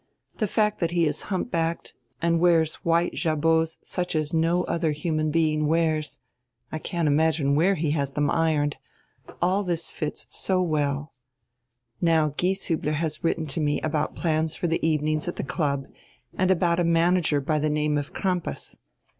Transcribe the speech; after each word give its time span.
The 0.39 0.47
fact 0.47 0.79
that 0.79 0.89
he 0.89 1.05
is 1.05 1.25
humpbacked 1.29 1.93
and 2.23 2.39
wears 2.39 2.73
white 2.83 3.13
jabots 3.13 3.77
such 3.83 4.15
as 4.15 4.33
no 4.33 4.63
other 4.63 4.93
human 4.93 5.29
being 5.29 5.67
wears— 5.67 6.21
I 6.71 6.79
can't 6.79 7.07
imagine 7.07 7.53
where 7.53 7.75
he 7.75 7.91
has 7.91 8.13
them 8.13 8.31
ironed— 8.31 8.77
all 9.43 9.61
this 9.61 9.91
fits 9.91 10.25
so 10.35 10.59
well. 10.59 11.13
Now 12.01 12.29
Gieshiibler 12.29 12.93
has 12.95 13.23
written 13.23 13.45
to 13.45 13.59
me 13.61 13.79
about 13.81 14.15
plans 14.15 14.55
for 14.55 14.65
the 14.65 14.83
evenings 14.83 15.27
at 15.27 15.35
the 15.35 15.43
club, 15.43 15.85
and 16.35 16.49
about 16.49 16.79
a 16.79 16.83
manager 16.83 17.39
by 17.39 17.59
the 17.59 17.69
name 17.69 17.95
of 17.99 18.11
Crampas. 18.11 18.79